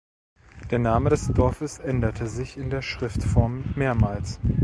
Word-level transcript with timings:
Der 0.71 0.79
Name 0.79 1.11
des 1.11 1.27
Dorfes 1.27 1.77
änderte 1.77 2.25
sich 2.25 2.57
in 2.57 2.71
der 2.71 2.81
Schriftform 2.81 3.65
mehrmals. 3.75 4.39